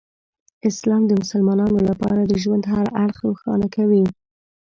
[0.69, 4.03] اسلام د مسلمانانو لپاره د ژوند هر اړخ روښانه کوي.